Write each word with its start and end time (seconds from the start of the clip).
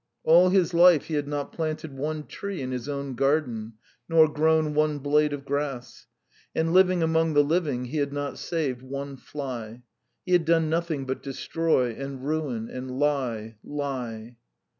All 0.23 0.49
his 0.49 0.73
life 0.73 1.03
he 1.05 1.13
had 1.13 1.27
not 1.27 1.51
planted 1.51 1.95
one 1.95 2.25
tree 2.25 2.59
in 2.59 2.71
his 2.71 2.89
own 2.89 3.13
garden, 3.13 3.73
nor 4.09 4.27
grown 4.27 4.73
one 4.73 4.97
blade 4.97 5.31
of 5.31 5.45
grass; 5.45 6.07
and 6.55 6.73
living 6.73 7.03
among 7.03 7.35
the 7.35 7.43
living, 7.43 7.85
he 7.85 7.97
had 7.97 8.11
not 8.11 8.39
saved 8.39 8.81
one 8.81 9.15
fly; 9.15 9.83
he 10.25 10.31
had 10.31 10.43
done 10.45 10.71
nothing 10.71 11.05
but 11.05 11.21
destroy 11.21 11.91
and 11.93 12.25
ruin, 12.25 12.67
and 12.67 12.97
lie, 12.97 13.57
lie. 13.63 14.37